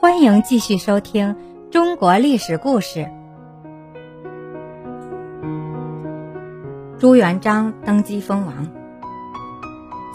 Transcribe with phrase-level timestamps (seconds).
[0.00, 1.34] 欢迎继续收听
[1.72, 3.10] 中国历史故事。
[7.00, 8.68] 朱元璋登基封王。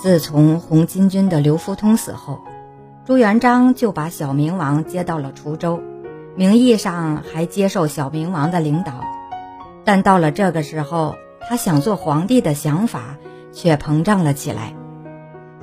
[0.01, 2.40] 自从红巾军的刘福通死后，
[3.04, 5.81] 朱元璋就把小明王接到了滁州，
[6.38, 8.94] 名义上还接受小明王的领导。
[9.84, 11.15] 但到了这个时候，
[11.50, 13.18] 他想做皇帝的想法
[13.52, 14.74] 却膨胀了起来。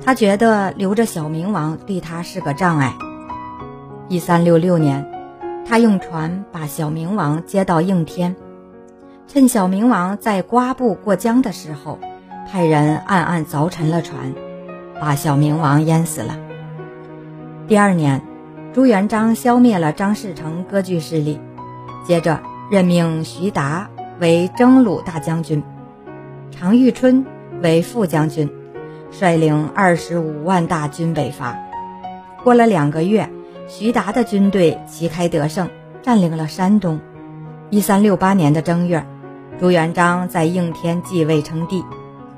[0.05, 2.93] 他觉得留着小明王对他是个障碍。
[4.11, 5.09] 一三六六年，
[5.65, 8.35] 他用船把小明王接到应天，
[9.25, 11.97] 趁小明王在瓜埠过江的时候，
[12.45, 14.33] 派人暗暗凿沉了船，
[14.99, 16.37] 把小明王淹死了。
[17.69, 18.21] 第二年，
[18.73, 21.39] 朱元璋消灭了张士诚割据势力，
[22.05, 23.89] 接着任命徐达
[24.19, 25.63] 为征虏大将军，
[26.51, 27.25] 常遇春
[27.63, 28.51] 为副将军。
[29.09, 31.57] 率领二十五万大军北伐，
[32.43, 33.29] 过了两个月，
[33.73, 35.69] 徐达的军队旗开得胜，
[36.01, 36.99] 占领了山东。
[37.69, 39.07] 一三六八年的正月，
[39.61, 41.81] 朱元璋在应天继位称帝，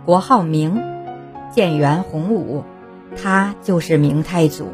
[0.05, 0.79] 国号明，
[1.51, 2.63] 建元洪武，
[3.19, 4.67] 他就是明太祖。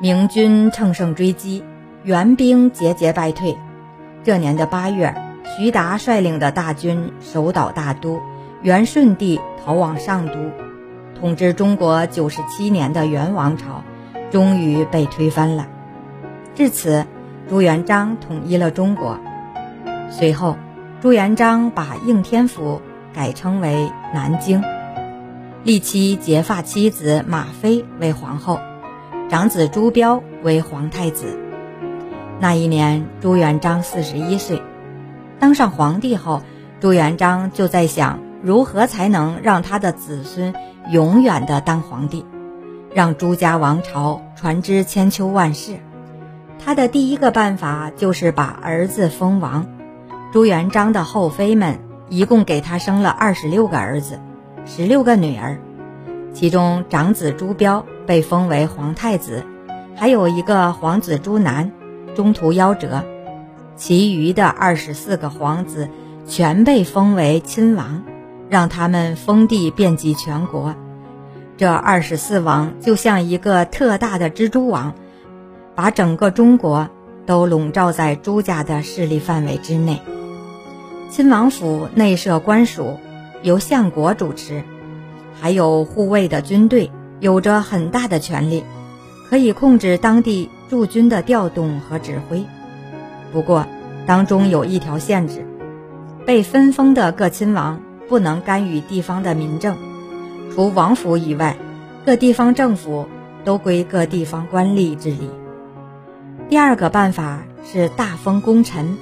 [0.00, 1.64] 明军乘胜追击，
[2.04, 3.58] 元兵节节败退。
[4.22, 5.12] 这年的八月，
[5.56, 8.20] 徐达率领的大军守岛大都，
[8.62, 10.34] 元顺帝逃往上都。
[11.18, 13.82] 统治中国九十七年的元王朝，
[14.30, 15.66] 终于被推翻了。
[16.54, 17.06] 至此，
[17.48, 19.18] 朱元璋统一了中国。
[20.10, 20.56] 随后，
[21.00, 22.80] 朱元璋把应天府
[23.14, 24.62] 改称为南京，
[25.64, 28.58] 立其结发妻子马妃为皇后，
[29.28, 31.38] 长子朱标为皇太子。
[32.40, 34.62] 那一年，朱元璋四十一岁，
[35.38, 36.42] 当上皇帝后，
[36.80, 40.54] 朱元璋就在想如何才能让他的子孙。
[40.90, 42.24] 永远的当皇帝，
[42.92, 45.76] 让朱家王朝传之千秋万世。
[46.58, 49.66] 他的第一个办法就是把儿子封王。
[50.32, 51.78] 朱元璋的后妃们
[52.08, 54.18] 一共给他生了二十六个儿子，
[54.66, 55.58] 十六个女儿，
[56.32, 59.44] 其中长子朱标被封为皇太子，
[59.94, 61.72] 还有一个皇子朱楠，
[62.14, 63.04] 中途夭折。
[63.76, 65.88] 其余的二十四个皇子
[66.26, 68.02] 全被封为亲王。
[68.50, 70.74] 让他们封地遍及全国，
[71.58, 74.94] 这二十四王就像一个特大的蜘蛛网，
[75.74, 76.88] 把整个中国
[77.26, 80.00] 都笼罩在朱家的势力范围之内。
[81.10, 82.96] 亲王府内设官署，
[83.42, 84.62] 由相国主持，
[85.40, 88.62] 还有护卫的军队，有着很大的权力，
[89.28, 92.44] 可以控制当地驻军的调动和指挥。
[93.32, 93.66] 不过，
[94.06, 95.44] 当中有一条限制：
[96.24, 97.80] 被分封的各亲王。
[98.08, 99.76] 不能干预地方的民政，
[100.54, 101.56] 除王府以外，
[102.04, 103.06] 各地方政府
[103.44, 105.30] 都归各地方官吏治理。
[106.48, 108.96] 第二个办法是大封功臣，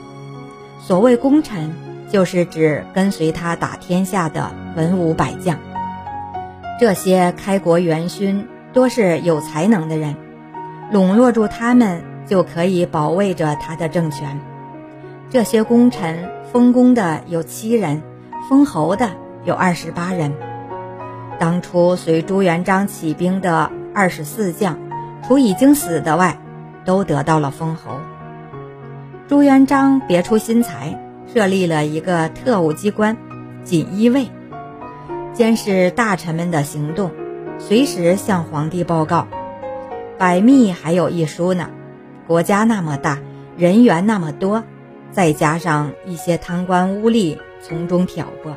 [0.81, 1.73] 所谓功臣，
[2.11, 5.59] 就是指跟随他打天下的文武百将。
[6.79, 10.17] 这些开国元勋多是有才能的人，
[10.91, 14.41] 笼络住他们，就可以保卫着他的政权。
[15.31, 18.03] 这些功臣封功的有七人。
[18.49, 19.11] 封侯的
[19.45, 20.33] 有二十八人。
[21.39, 24.79] 当初随朱元璋起兵的二十四将，
[25.27, 26.39] 除已经死的外，
[26.85, 27.99] 都得到了封侯。
[29.29, 30.99] 朱元璋别出心裁，
[31.33, 33.17] 设立了一个特务机关——
[33.65, 34.29] 锦衣卫，
[35.33, 37.11] 监视大臣们的行动，
[37.59, 39.27] 随时向皇帝报告。
[40.19, 41.71] 百密还有一疏呢。
[42.27, 43.19] 国家那么大，
[43.57, 44.65] 人员那么多，
[45.13, 47.39] 再加上一些贪官污吏。
[47.63, 48.55] 从中挑拨，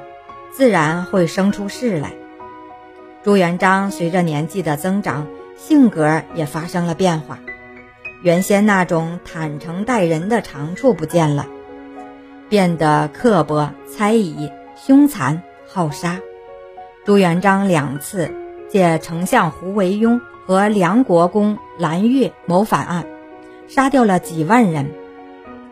[0.51, 2.11] 自然会生出事来。
[3.21, 7.39] 朱元璋随着年纪的增长，性格也发生了变化。
[8.23, 11.45] 原先那种坦诚待人的长处不见了，
[12.47, 16.19] 变得刻薄、猜疑、凶残、好杀。
[17.05, 18.31] 朱元璋两次
[18.69, 23.05] 借丞相胡惟庸和梁国公蓝玉谋反案，
[23.67, 24.91] 杀掉了几万人。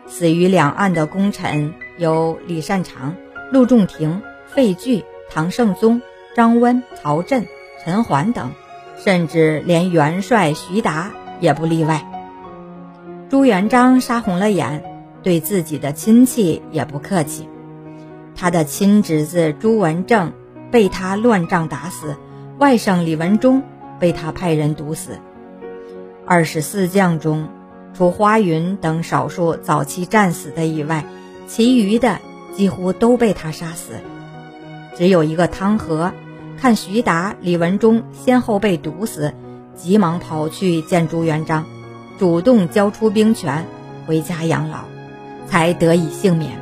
[0.06, 3.14] 死于两岸的功臣有李善长。
[3.50, 6.02] 陆仲廷、费聚、唐圣宗、
[6.38, 7.48] 张温、曹振、
[7.82, 8.52] 陈桓等，
[8.96, 12.06] 甚至连元帅徐达也不例外。
[13.28, 14.84] 朱元璋杀红了眼，
[15.24, 17.48] 对自己的亲戚也不客气。
[18.36, 20.32] 他的亲侄子朱文正
[20.70, 22.14] 被他乱仗打死，
[22.58, 23.64] 外甥李文忠
[23.98, 25.18] 被他派人毒死。
[26.24, 27.48] 二十四将中，
[27.94, 31.04] 除花云等少数早期战死的以外，
[31.48, 32.20] 其余的。
[32.54, 33.92] 几乎都被他杀死，
[34.96, 36.12] 只有一个汤和，
[36.60, 39.32] 看徐达、李文忠先后被毒死，
[39.76, 41.64] 急忙跑去见朱元璋，
[42.18, 43.64] 主动交出兵权，
[44.06, 44.78] 回家养老，
[45.46, 46.58] 才得以幸免。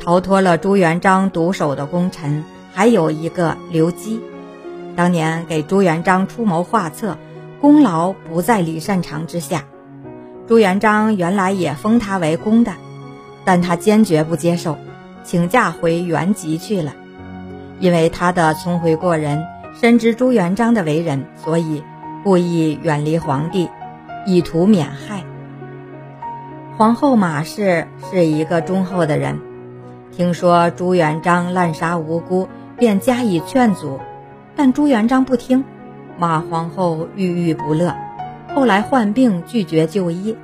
[0.00, 4.20] 逃脱了朱元璋毒手的功臣，还有一个刘基。
[4.96, 7.18] 当年给朱元璋出谋划策，
[7.60, 9.62] 功劳不在李善长之下。
[10.48, 12.72] 朱元璋原来也封他为公的，
[13.44, 14.76] 但他坚决不接受，
[15.22, 16.94] 请假回原籍去了。
[17.78, 19.44] 因为他的聪慧过人，
[19.80, 21.82] 深知朱元璋的为人，所以
[22.24, 23.68] 故意远离皇帝，
[24.26, 25.22] 以图免害。
[26.76, 29.38] 皇后马氏是一个忠厚的人。
[30.12, 34.00] 听说朱元璋滥杀无辜，便加以劝阻，
[34.54, 35.64] 但朱元璋不听，
[36.18, 37.94] 马皇后郁郁不乐。
[38.54, 40.34] 后来患病拒绝就医，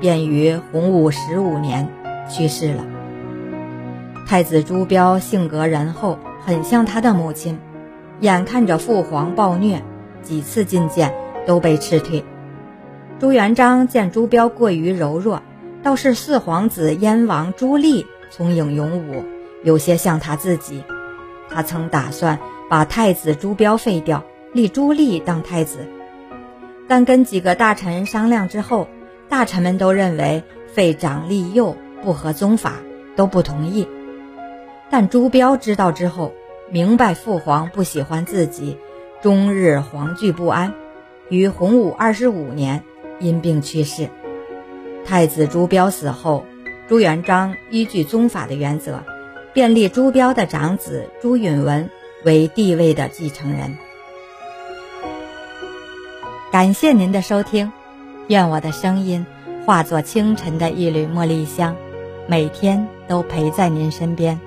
[0.00, 1.88] 便于洪武十五年
[2.28, 2.84] 去世了。
[4.26, 7.58] 太子朱标性格仁厚，很像他的母亲，
[8.20, 9.82] 眼看着父皇暴虐，
[10.22, 11.14] 几次觐见
[11.46, 12.24] 都被斥退。
[13.20, 15.40] 朱元璋见朱标过于柔弱，
[15.84, 18.04] 倒是四皇子燕王朱棣。
[18.30, 19.24] 聪颖勇武，
[19.62, 20.82] 有些像他自己。
[21.50, 22.38] 他曾打算
[22.70, 25.86] 把太子朱标废掉，立朱棣当太子，
[26.88, 28.88] 但跟几个大臣商量之后，
[29.28, 30.42] 大臣们都认为
[30.72, 32.76] 废长立幼不合宗法，
[33.14, 33.86] 都不同意。
[34.92, 36.34] 但朱标知道之后，
[36.70, 38.76] 明白父皇不喜欢自己，
[39.22, 40.74] 终日惶惧不安，
[41.30, 42.84] 于洪武二十五年
[43.18, 44.10] 因病去世。
[45.06, 46.44] 太子朱标死后。
[46.88, 49.02] 朱元璋依据宗法的原则，
[49.54, 51.88] 便立朱标的长子朱允文
[52.22, 53.78] 为帝位的继承人。
[56.50, 57.72] 感谢您的收听，
[58.26, 59.24] 愿我的声音
[59.64, 61.76] 化作清晨的一缕茉莉香，
[62.26, 64.38] 每天都陪在您身边。